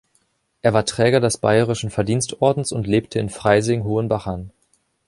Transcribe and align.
Er 0.63 0.73
war 0.73 0.83
Träger 0.87 1.19
des 1.19 1.37
Bayerischen 1.37 1.91
Verdienstordens 1.91 2.71
und 2.71 2.87
lebte 2.87 3.19
in 3.19 3.29
Freising-Hohenbachern. 3.29 4.49